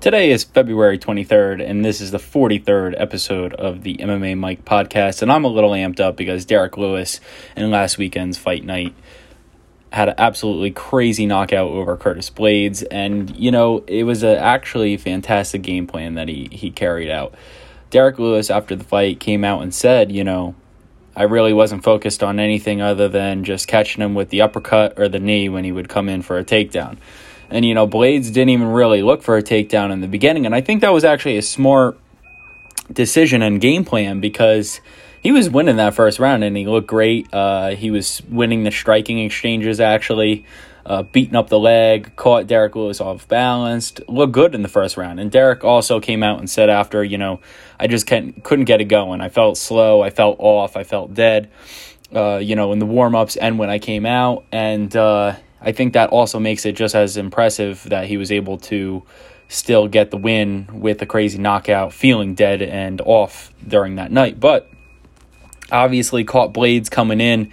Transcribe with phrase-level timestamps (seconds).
[0.00, 5.22] Today is February 23rd, and this is the 43rd episode of the MMA Mike podcast.
[5.22, 7.18] And I'm a little amped up because Derrick Lewis
[7.56, 8.94] in last weekend's fight night
[9.90, 12.86] had an absolutely crazy knockout over Curtis Blaydes.
[12.92, 17.34] And, you know, it was a actually fantastic game plan that he, he carried out.
[17.90, 20.54] Derrick Lewis, after the fight, came out and said, you know,
[21.16, 25.08] I really wasn't focused on anything other than just catching him with the uppercut or
[25.08, 26.98] the knee when he would come in for a takedown.
[27.50, 30.46] And, you know, Blaydes didn't even really look for a takedown in the beginning.
[30.46, 31.98] And I think that was actually a smart
[32.92, 34.80] decision and game plan because
[35.22, 37.32] he was winning that first round and he looked great.
[37.32, 40.44] Uh, he was winning the striking exchanges, actually
[40.88, 44.96] uh, beating up the leg, caught Derrick Lewis off balanced, looked good in the first
[44.96, 45.20] round.
[45.20, 47.40] And Derrick also came out and said after, you know,
[47.78, 49.20] I just can't, couldn't get it going.
[49.20, 51.50] I felt slow, I felt off, I felt dead,
[52.14, 54.44] uh, you know, in the warm ups and when I came out.
[54.50, 58.58] And uh, I think that also makes it just as impressive that he was able
[58.58, 59.02] to
[59.48, 64.38] still get the win with a crazy knockout, feeling dead and off during that night.
[64.38, 64.68] But
[65.72, 67.50] obviously, caught Blaydes coming in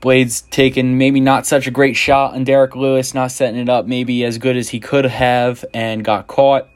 [0.00, 3.86] Blaydes taking maybe not such a great shot on Derrick Lewis, not setting it up
[3.86, 6.68] maybe as good as he could have, and got caught.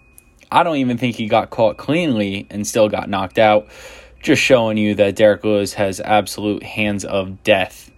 [0.53, 3.67] I don't even think he got caught cleanly and still got knocked out.
[4.21, 7.91] Just showing you that Derrick Lewis has absolute hands of death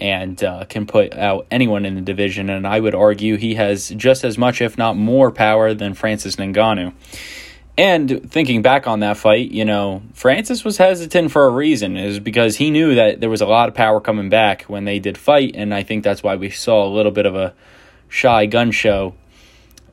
[0.00, 2.50] and uh, can put out anyone in the division.
[2.50, 6.36] And I would argue he has just as much, if not more, power than Francis
[6.36, 6.94] Ngannou.
[7.76, 12.20] And thinking back on that fight, you know, Francis was hesitant for a reason, is
[12.20, 15.16] because he knew that there was a lot of power coming back when they did
[15.16, 17.54] fight, and I think that's why we saw a little bit of a
[18.08, 19.14] shy gun show,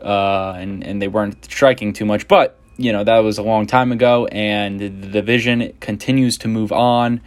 [0.01, 2.27] uh, and and they weren't striking too much.
[2.27, 6.73] But you know that was a long time ago, and the division continues to move
[6.73, 7.21] on.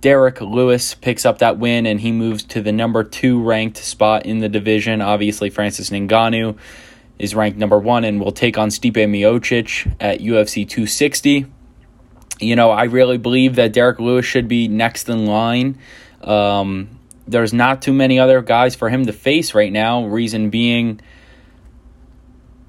[0.00, 4.26] Derrick Lewis picks up that win, and he moves to the number two ranked spot
[4.26, 5.02] in the division.
[5.02, 6.56] Obviously, Francis Ngannou
[7.18, 11.46] is ranked number one and will take on Stipe Miocic at UFC 260.
[12.40, 15.78] You know, I really believe that Derrick Lewis should be next in line.
[16.22, 20.06] Um, there's not too many other guys for him to face right now.
[20.06, 21.00] Reason being,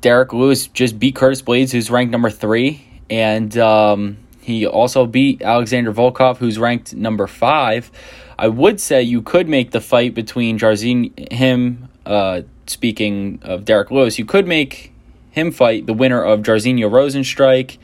[0.01, 4.17] Derrick Lewis just beat Curtis Blaydes, who's ranked number three, and um,
[4.49, 7.91] he also beat Alexander Volkov, who's ranked number five.
[8.37, 13.91] I would say you could make the fight between Jairzinho, him, uh, speaking of Derrick
[13.91, 14.91] Lewis, you could make
[15.29, 17.77] him fight the winner of Jairzinho Rozenstruik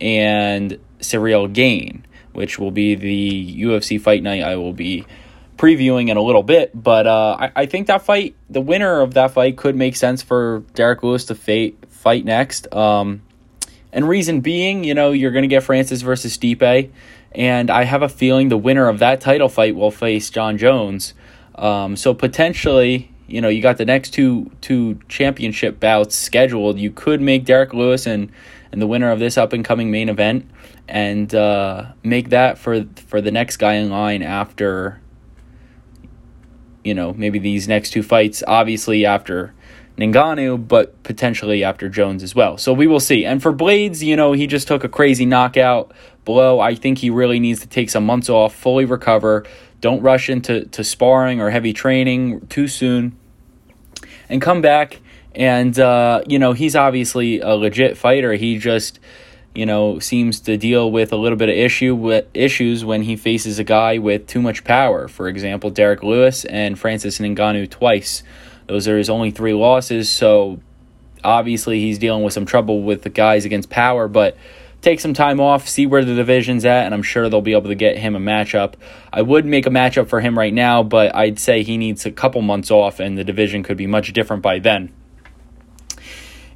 [0.00, 5.04] and Ciryl Gane, which will be the UFC fight night I will be
[5.56, 6.70] previewing in a little bit.
[6.80, 10.22] But uh, I, I, think that fight, the winner of that fight, could make sense
[10.22, 12.72] for Derrick Lewis to fight, fight next.
[12.72, 13.22] Um,
[13.94, 16.90] and reason being, you know, you're going to get Francis versus Stipe.
[17.32, 21.14] And I have a feeling the winner of that title fight will face Jon Jones.
[21.54, 26.78] Um, so potentially, you know, you got the next two two championship bouts scheduled.
[26.78, 28.30] You could make Derrick Lewis and
[28.72, 30.50] and the winner of this up and coming main event,
[30.88, 35.00] and uh, make that for for the next guy in line after.
[36.82, 38.42] You know, maybe these next two fights.
[38.46, 39.54] Obviously, after
[39.96, 42.58] Ngannou, but potentially after Jones as well.
[42.58, 43.24] So we will see.
[43.24, 45.92] And for Blaydes, you know, he just took a crazy knockout
[46.24, 46.60] blow.
[46.60, 49.44] I think he really needs to take some months off, fully recover,
[49.80, 53.16] don't rush into to sparring or heavy training too soon,
[54.28, 55.00] and come back.
[55.34, 58.32] And uh, you know he's obviously a legit fighter.
[58.34, 58.98] He just
[59.54, 63.14] you know seems to deal with a little bit of issue with issues when he
[63.14, 65.06] faces a guy with too much power.
[65.06, 68.22] For example, Derrick Lewis and Francis Ngannou twice.
[68.66, 70.08] Those are his only three losses.
[70.10, 70.60] So
[71.22, 74.36] obviously he's dealing with some trouble with the guys against power, but
[74.82, 77.68] take some time off, see where the division's at, and I'm sure they'll be able
[77.68, 78.74] to get him a matchup.
[79.12, 82.10] I would make a matchup for him right now, but I'd say he needs a
[82.10, 84.92] couple months off, and the division could be much different by then.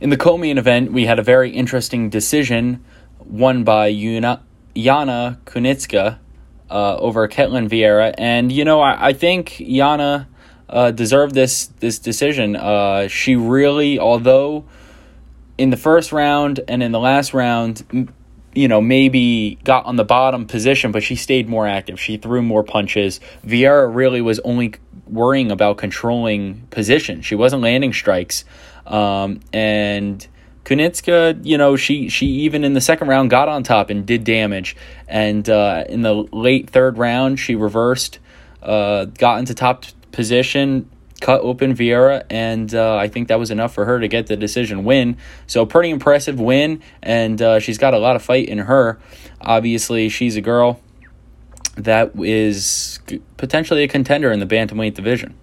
[0.00, 2.84] In the co-main event, we had a very interesting decision
[3.18, 4.40] won by Yana,
[4.76, 6.18] Yana Kunitska
[6.70, 10.26] uh, over Ketlen Vieira, and you know I, I think Yana
[10.68, 12.56] uh, deserved this this decision.
[12.56, 14.64] Uh, she really, although
[15.56, 18.12] in the first round and in the last round
[18.54, 22.00] you know, maybe got on the bottom position, but she stayed more active.
[22.00, 23.20] She threw more punches.
[23.46, 24.74] Vieira really was only
[25.06, 27.22] worrying about controlling position.
[27.22, 28.44] She wasn't landing strikes.
[28.86, 30.26] Um, and
[30.64, 34.24] Kunitska, you know, she she even in the second round got on top and did
[34.24, 34.76] damage.
[35.06, 38.18] And uh, in the late third round, she reversed,
[38.62, 40.90] uh, got into top position,
[41.20, 44.36] cut open Vieira, and uh, I think that was enough for her to get the
[44.36, 45.16] decision win.
[45.46, 48.98] So, pretty impressive win, and uh, she's got a lot of fight in her.
[49.40, 50.80] Obviously, she's a girl
[51.76, 52.98] that is
[53.36, 55.34] potentially a contender in the bantamweight division.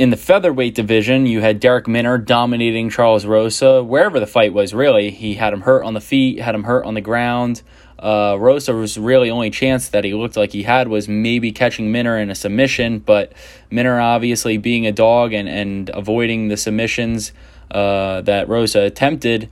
[0.00, 4.72] in the featherweight division, you had Darrick Minner dominating Charles Rosa wherever the fight was.
[4.72, 7.60] Really, he had him hurt on the feet, had him hurt on the ground.
[8.00, 11.92] Uh, Rosa was really only chance that he looked like he had was maybe catching
[11.92, 13.34] Minner in a submission, but
[13.70, 17.32] Minner obviously being a dog and, and avoiding the submissions
[17.70, 19.50] uh, that Rosa attempted,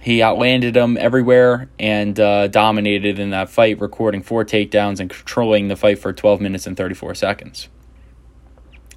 [0.00, 5.68] he outlanded him everywhere and uh, dominated in that fight, recording four takedowns and controlling
[5.68, 7.68] the fight for 12 minutes and 34 seconds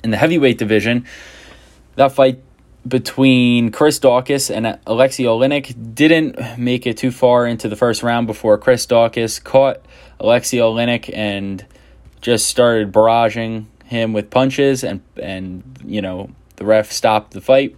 [0.03, 1.05] in the heavyweight division.
[1.95, 2.43] That fight
[2.87, 8.27] between Chris Daukaus and Alexei Oleinik didn't make it too far into the first round
[8.27, 9.81] before Chris Daukaus caught
[10.19, 11.65] Alexei Oleinik and
[12.21, 17.75] just started barraging him with punches and and you know the ref stopped the fight.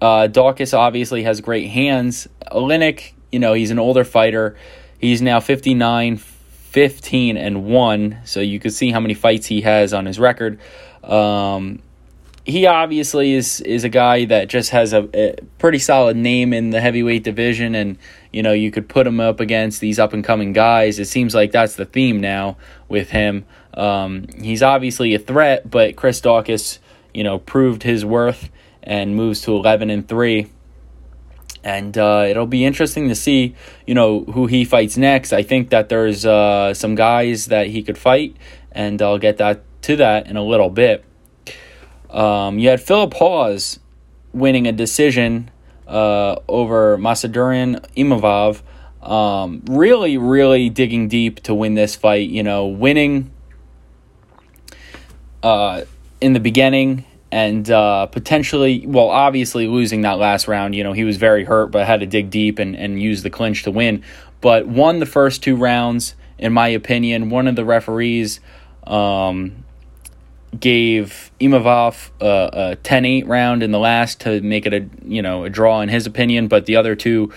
[0.00, 2.28] Uh, Daukaus obviously has great hands.
[2.50, 4.56] Oleinik, you know, he's an older fighter.
[4.98, 8.18] He's now 59, 15, and 1.
[8.24, 10.58] So you can see how many fights he has on his record.
[11.04, 11.82] Um,
[12.44, 16.70] he obviously is is a guy that just has a, a, pretty solid name in
[16.70, 17.98] the heavyweight division, and
[18.32, 20.98] you know you could put him up against these up and coming guys.
[20.98, 22.56] It seems like that's the theme now
[22.88, 23.44] with him.
[23.74, 26.78] Um, he's obviously a threat, but Chris Daukaus,
[27.14, 28.50] you know, proved his worth
[28.82, 30.50] and moves to eleven and three.
[31.64, 33.54] And uh, it'll be interesting to see,
[33.86, 35.32] you know, who he fights next.
[35.32, 38.36] I think that there's uh, some guys that he could fight,
[38.72, 41.04] and I'll get that to that in a little bit.
[42.12, 43.80] Um, you had Philip Hawes
[44.32, 45.50] winning a decision
[45.86, 48.62] uh, over Nassourdine Imavov.
[49.02, 52.28] Um, really, really digging deep to win this fight.
[52.28, 53.32] You know, winning
[55.42, 55.82] uh,
[56.20, 60.74] in the beginning and uh, potentially, well, obviously losing that last round.
[60.74, 63.30] You know, he was very hurt, but had to dig deep and, and use the
[63.30, 64.04] clinch to win.
[64.42, 67.30] But won the first two rounds, in my opinion.
[67.30, 68.40] One of the referees
[68.86, 69.64] um,
[70.58, 75.44] gave Imavov a, a 10-8 round in the last to make it a you know
[75.44, 77.32] a draw in his opinion, but the other two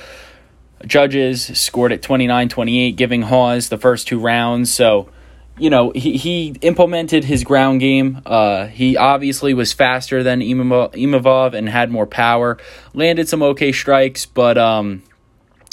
[0.86, 4.74] judges scored at 29-28, giving Hawes the first two rounds.
[4.74, 5.10] So
[5.58, 8.22] you know he, he implemented his ground game.
[8.26, 12.58] Uh, he obviously was faster than Imavov and had more power.
[12.94, 15.04] Landed some okay strikes, but um,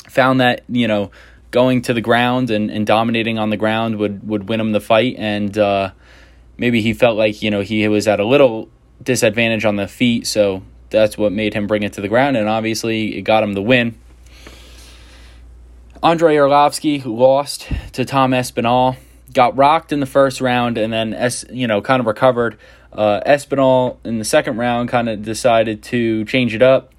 [0.08, 1.10] found that you know
[1.50, 4.80] going to the ground and, and dominating on the ground would would win him the
[4.80, 5.58] fight and.
[5.58, 5.90] Uh,
[6.62, 8.68] maybe he felt like you know he was at a little
[9.02, 12.48] disadvantage on the feet, so that's what made him bring it to the ground, and
[12.48, 13.98] obviously it got him the win.
[16.04, 18.96] Andrei Arlovsky lost to Tom Aspinall,
[19.34, 22.56] got rocked in the first round, and then es, you know kind of recovered.
[22.92, 26.92] Uh, Aspinall in the second round kind of decided to change it up,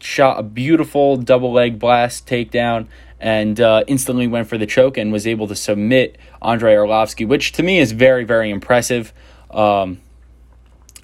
[0.00, 2.88] shot a beautiful double leg blast takedown,
[3.20, 7.52] and uh, instantly went for the choke and was able to submit Andrei Arlovsky, which
[7.52, 9.12] to me is very, very impressive.
[9.50, 10.00] Um,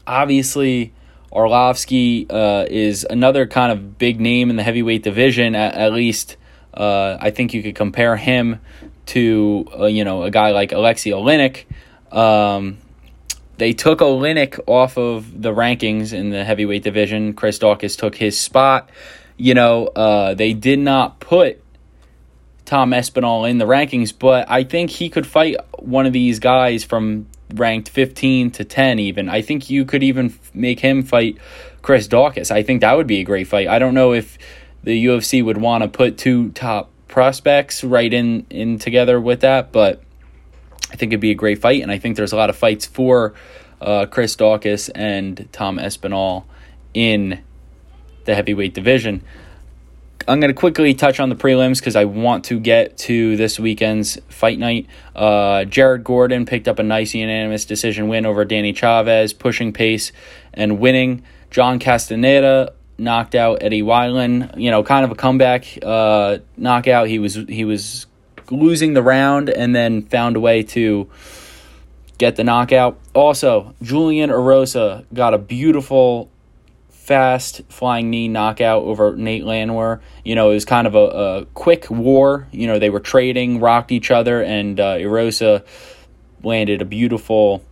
[0.07, 0.93] obviously,
[1.31, 5.55] Arlovsky uh, is another kind of big name in the heavyweight division.
[5.55, 6.37] At, at least,
[6.73, 8.61] uh, I think you could compare him
[9.07, 11.65] to uh, you know a guy like Alexei Oleinik.
[12.11, 12.79] Um,
[13.59, 17.35] they took Oleinik off of the rankings in the heavyweight division.
[17.35, 18.89] Chris Daukaus took his spot.
[19.37, 21.63] You know, uh, they did not put
[22.67, 26.85] Tom Aspinall in the rankings, but I think he could fight one of these guys
[26.85, 29.29] from ranked 15 to 10 even.
[29.29, 31.39] I think you could even make him fight
[31.81, 32.51] Chris Daukaus.
[32.51, 33.69] I think that would be a great fight.
[33.69, 34.37] I don't know if
[34.83, 39.71] the UFC would want to put two top prospects right in in together with that,
[39.71, 40.03] but
[40.91, 42.85] I think it'd be a great fight and I think there's a lot of fights
[42.85, 43.35] for
[43.81, 46.47] uh, Chris Daukaus and Tom Aspinall
[46.95, 47.43] in
[48.25, 49.23] the heavyweight division.
[50.29, 53.61] I'm going to quickly touch on the prelims because I want to get to this
[53.61, 54.87] weekend's fight night.
[55.15, 60.11] Uh, Jared Gordon picked up a nice unanimous decision win over Danny Chavez, pushing pace
[60.53, 61.23] and winning.
[61.51, 64.59] John Castaneda knocked out Eddie Wineland.
[64.59, 67.09] You know, kind of a comeback uh, knockout.
[67.09, 68.07] He was he was
[68.51, 71.09] losing the round and then found a way to
[72.19, 72.99] get the knockout.
[73.15, 76.31] Also, Julian Erosa got a beautiful
[77.07, 80.01] fast flying knee knockout over Nate Landwehr.
[80.25, 82.49] You know, it was kind of a, a quick war.
[82.51, 85.65] You know, they were trading, rocked each other, and uh, Erosa
[86.43, 87.65] landed a beautiful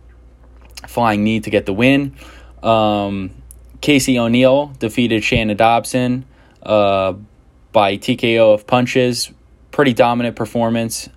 [0.87, 2.15] flying knee to get the win.
[2.63, 3.31] Um,
[3.81, 6.23] Casey O'Neill defeated Shana Dobson
[6.63, 7.13] uh,
[7.73, 9.31] by TKO of punches.
[9.71, 11.09] Pretty dominant performance.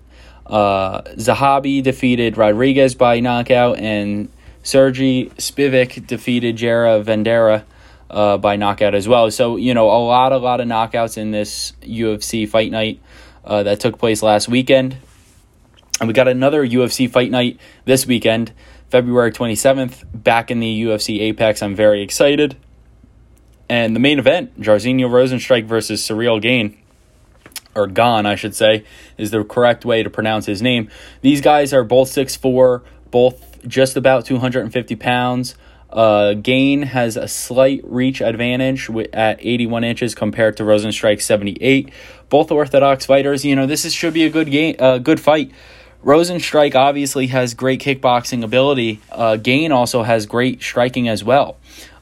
[0.45, 4.29] Uh, Zahabi defeated Rodriguez by knockout, and
[4.61, 7.63] Serghei Spivac defeated Jared Vanderaa
[8.09, 9.29] uh, by knockout as well.
[9.31, 13.01] So you know a lot, a lot of knockouts in this UFC fight night
[13.43, 14.97] uh, that took place last weekend,
[15.99, 18.53] and we got another UFC fight night this weekend.
[18.89, 21.61] February 27th, back in the UFC Apex.
[21.61, 22.57] I'm very excited.
[23.69, 26.75] And the main event, Jairzinho Rozenstruik versus Ciryl Gain
[27.75, 28.83] or Gane, I should say,
[29.17, 30.89] is the correct way to pronounce his name.
[31.21, 35.55] These guys are both 6'4, both just about 250 pounds.
[35.91, 41.89] Uh, Gane has a slight reach advantage at 81 inches compared to Rozenstruik 78.
[42.29, 43.43] Both orthodox fighters.
[43.43, 45.51] You know, this is, should be a good game, uh, good fight.
[46.03, 49.01] Rozenstruik obviously has great kickboxing ability.
[49.11, 51.57] Uh, Gane also has great striking as well.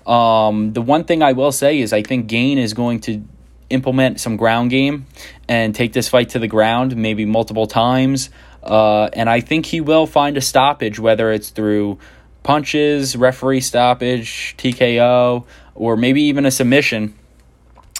[0.05, 3.23] Um, the one thing I will say is I think Gain is going to
[3.69, 5.05] implement some ground game
[5.47, 8.29] and take this fight to the ground maybe multiple times.
[8.63, 11.99] Uh, and I think he will find a stoppage, whether it's through
[12.47, 15.43] punches, referee stoppage, TKO,
[15.75, 17.13] or maybe even a submission.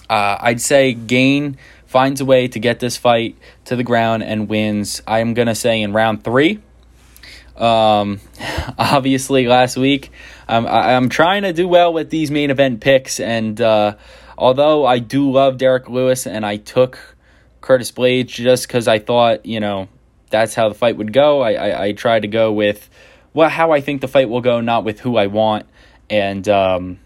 [0.08, 3.36] Uh, I'd say Gain finds a way to get this fight
[3.66, 5.02] to the ground and wins.
[5.06, 6.60] I'm going to say in round three.
[7.58, 8.20] Um,
[8.78, 10.12] obviously, last week,
[10.48, 13.20] um, I, am trying to do well with these main event picks.
[13.20, 13.96] And uh,
[14.38, 16.98] although I do love Derrick Lewis and I took
[17.60, 19.88] Curtis Blaydes just because I thought, you know,
[20.30, 22.88] that's how the fight would go, I, I, I tried to go with
[23.34, 25.66] well, how I think the fight will go, not with who I want.
[26.10, 26.98] And um,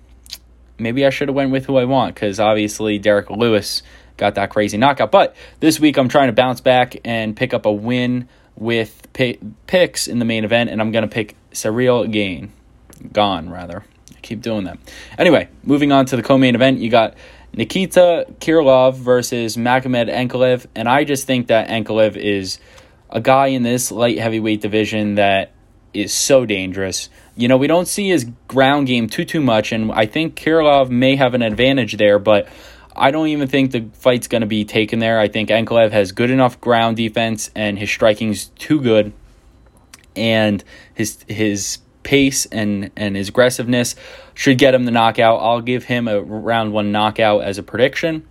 [0.79, 3.83] maybe I should have went with who I want because obviously Derrick Lewis
[4.17, 5.11] got that crazy knockout.
[5.11, 9.39] But this week I'm trying to bounce back and pick up a win with p-
[9.67, 12.53] picks in the main event, and I'm to pick Ciryl Gane.
[13.13, 13.85] Gone, rather.
[14.11, 14.79] I keep doing that.
[15.19, 17.15] Anyway, moving on to the co main event, you got
[17.55, 22.59] Nikita Krylov versus Magomed Ankalaev, and I just think that Ankalaev is
[23.11, 25.53] a guy in this light heavyweight division that
[25.95, 27.09] is so dangerous.
[27.37, 30.91] You know, we don't see his ground game too too much, and I think Krylov
[30.91, 32.49] may have an advantage there, but
[32.95, 35.19] I don't even think the fight's going to be taken there.
[35.19, 39.13] I think Ankalaev has good enough ground defense, and his striking's too good,
[40.15, 40.63] and
[40.95, 43.95] his his pace and and his aggressiveness
[44.35, 45.41] should get him the knockout.
[45.41, 48.27] I'll give him a round one knockout as a prediction.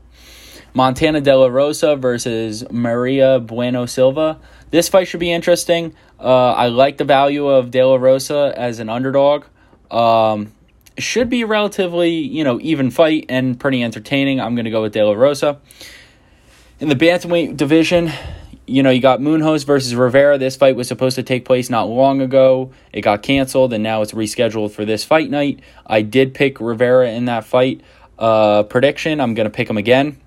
[0.73, 4.39] Montana De La Rosa versus Mayra Bueno Silva.
[4.71, 5.93] This fight should be interesting.
[6.19, 9.45] Uh, I like the value of De La Rosa as an underdog.
[9.91, 10.53] Um,
[10.97, 14.39] should be relatively, you know, even fight and pretty entertaining.
[14.39, 15.59] I'm going to go with De La Rosa.
[16.79, 18.11] In the bantamweight division,
[18.65, 20.37] you know, you got Munhoz versus Rivera.
[20.37, 22.71] This fight was supposed to take place not long ago.
[22.93, 25.59] It got canceled, and now it's rescheduled for this fight night.
[25.85, 27.81] I did pick Rivera in that fight.
[28.17, 30.19] Uh, prediction: I'm going to pick him again.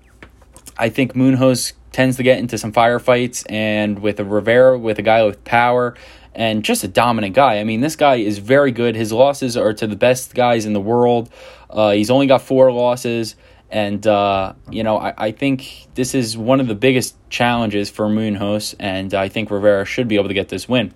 [0.77, 5.01] I think Munhoz tends to get into some firefights, and with a Rivera, with a
[5.01, 5.95] guy with power
[6.33, 7.59] and just a dominant guy.
[7.59, 8.95] I mean, this guy is very good.
[8.95, 11.29] His losses are to the best guys in the world.
[11.69, 13.37] Uh, he's only got four losses.
[13.71, 18.07] And, uh, you know, I, I think this is one of the biggest challenges for
[18.07, 20.93] Munhoz, and I think Rivera should be able to get this win.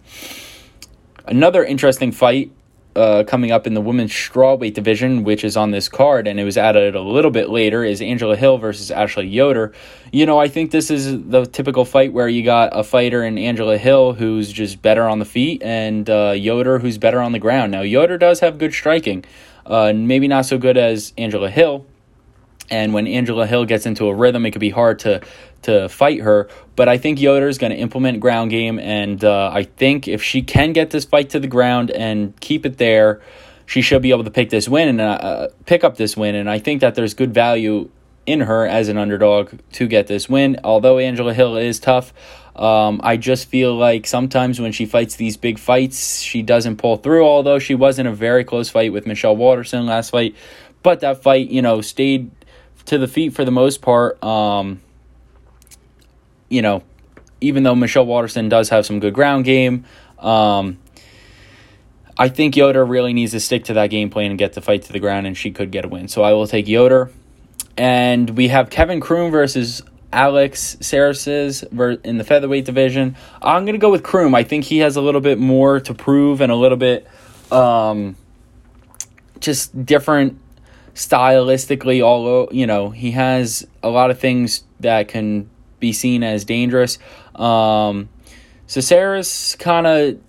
[1.26, 2.52] Another interesting fight
[3.00, 6.44] uh, coming up in the women's strawweight division, which is on this card, and it
[6.44, 9.72] was added a little bit later, is Angela Hill versus Ashley Yoder.
[10.12, 13.38] You know, I think this is the typical fight where you got a fighter in
[13.38, 17.40] Angela Hill who's just better on the feet, and uh, Yoder who's better on the
[17.40, 17.72] ground.
[17.72, 19.24] Now, Yoder does have good striking,
[19.66, 21.86] uh, maybe not so good as Angela Hill.
[22.72, 25.22] And when Angela Hill gets into a rhythm, it could be hard to
[25.64, 26.48] to fight her.
[26.76, 30.24] But I think Yoder is going to implement ground game, and uh, I think if
[30.24, 33.22] she can get this fight to the ground and keep it there,
[33.66, 36.36] she should be able to pick this win and uh, pick up this win.
[36.36, 37.90] And I think that there's good value
[38.26, 40.60] in her as an underdog to get this win.
[40.64, 42.14] Although Angela Hill is tough,
[42.56, 46.98] um, I just feel like sometimes when she fights these big fights, she doesn't pull
[46.98, 47.26] through.
[47.26, 50.36] Although she was in a very close fight with Michelle Waterson last fight,
[50.84, 52.32] but that fight, you know, stayed
[52.86, 54.22] to the feet for the most part.
[54.24, 54.82] Um,
[56.50, 56.84] you know,
[57.42, 59.86] even though Michelle Waterson does have some good ground game,
[60.18, 60.78] um,
[62.18, 64.82] I think Yoder really needs to stick to that game plan and get the fight
[64.84, 66.08] to the ground, and she could get a win.
[66.10, 67.12] So I will take Yoder.
[67.78, 69.82] And we have Kevin Croom versus
[70.12, 71.64] Alex Caceres
[72.04, 73.16] in the featherweight division.
[73.42, 74.36] I'm going to go with Croom.
[74.36, 77.08] I think he has a little bit more to prove and a little bit
[77.52, 78.18] um,
[79.40, 80.38] just different
[80.94, 82.04] stylistically.
[82.04, 86.98] All you know, he has a lot of things that can be seen as dangerous.
[87.36, 88.10] Um,
[88.68, 90.20] Caceres kind of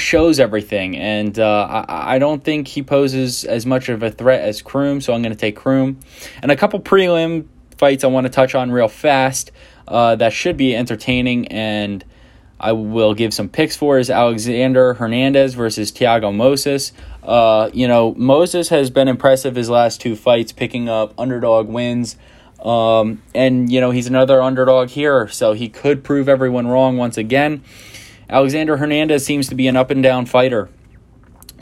[0.00, 4.42] shows everything, and uh, I, I, don't think he poses as much of a threat
[4.42, 6.00] as Croom, so I'm going to take Croom.
[6.42, 7.46] And a couple prelim
[7.78, 9.52] fights I want to touch on real fast
[9.86, 12.04] uh, that should be entertaining, and
[12.58, 16.92] I will give some picks for is Alexander Hernandez versus Thiago Moisés.
[17.26, 22.16] Uh, you know, Moisés has been impressive his last two fights, picking up underdog wins.
[22.62, 27.18] Um, and, you know, he's another underdog here, so he could prove everyone wrong once
[27.18, 27.62] again.
[28.30, 30.68] Alexander Hernandez seems to be an up and down fighter.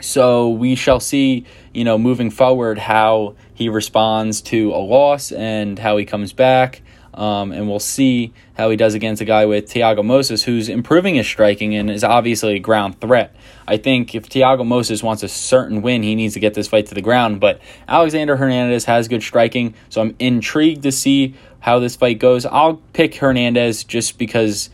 [0.01, 5.79] So we shall see, you know, moving forward how he responds to a loss and
[5.79, 6.81] how he comes back.
[7.15, 11.15] Um, and we'll see how he does against a guy with Thiago Moisés, who's improving
[11.15, 13.33] his striking and is obviously a ground threat.
[13.65, 16.87] I think if Thiago Moisés wants a certain win, he needs to get this fight
[16.87, 17.39] to the ground.
[17.39, 22.45] But Alexander Hernandez has good striking, so I'm intrigued to see how this fight goes.
[22.45, 24.69] I'll pick Hernandez just because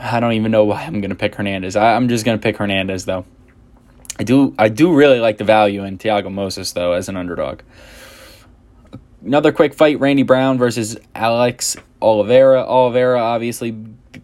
[0.00, 1.76] I don't even know why I'm going to pick Hernandez.
[1.76, 3.26] I, I'm just going to pick Hernandez though.
[4.18, 7.60] I do I do really like the value in Thiago Moisés though as an underdog.
[9.24, 12.62] Another quick fight: Randy Brown versus Alex Oliveira.
[12.62, 13.72] Oliveira obviously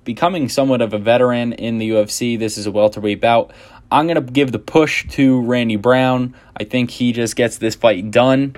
[0.04, 2.38] becoming somewhat of a veteran in the UFC.
[2.38, 3.52] This is a welterweight bout.
[3.90, 6.34] I'm gonna give the push to Randy Brown.
[6.56, 8.56] I think he just gets this fight done.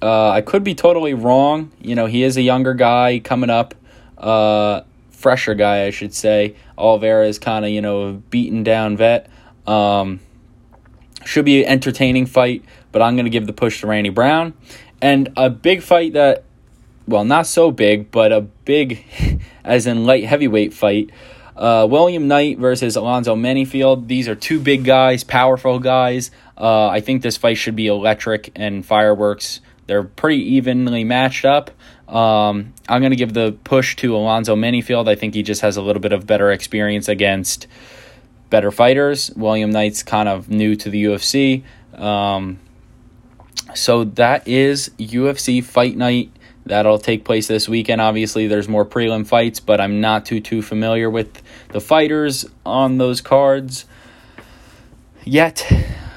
[0.00, 1.72] Uh, I could be totally wrong.
[1.80, 3.74] You know, he is a younger guy coming up,
[4.18, 6.56] uh, fresher guy, I should say.
[6.78, 9.28] Oliveira is kind of you know a beaten down vet.
[9.66, 10.20] Um,
[11.24, 14.54] should be an entertaining fight, but I'm going to give the push to Randy Brown.
[15.06, 16.42] And a big fight that,
[17.06, 19.04] well, not so big, but a big,
[19.64, 21.10] as in light heavyweight fight.
[21.56, 24.08] Uh, William Knight versus Alonzo Menifield.
[24.08, 26.32] These are two big guys, powerful guys.
[26.58, 29.60] Uh, I think this fight should be electric and fireworks.
[29.86, 31.70] They're pretty evenly matched up.
[32.08, 35.08] Um, I'm going to give the push to Alonzo Menifield.
[35.08, 37.68] I think he just has a little bit of better experience against
[38.50, 39.30] better fighters.
[39.36, 41.62] William Knight's kind of new to the UFC.
[41.94, 42.58] Um,
[43.76, 46.30] so that is UFC Fight Night.
[46.64, 48.00] That'll take place this weekend.
[48.00, 52.98] Obviously, there's more prelim fights, but I'm not too too familiar with the fighters on
[52.98, 53.84] those cards
[55.24, 55.64] yet.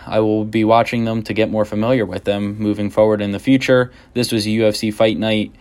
[0.08, 3.40] I will be watching them to get more familiar with them moving forward in the
[3.40, 3.92] future.
[4.14, 5.54] This was UFC Fight Night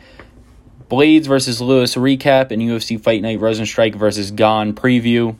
[0.90, 5.36] Blaydes versus Lewis recap and UFC Fight Night Rozenstruik versus Gane preview.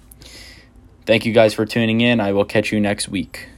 [1.07, 2.21] Thank you guys for tuning in.
[2.21, 3.49] I will catch you next week.